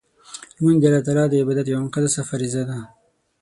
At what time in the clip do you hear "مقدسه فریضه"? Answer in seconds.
1.87-2.61